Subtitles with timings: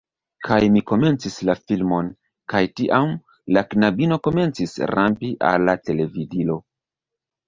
[0.45, 2.07] Kaj mi komencis la filmon,
[2.53, 3.11] kaj tiam,
[3.57, 6.57] la knabino komencis rampi al la televidilo.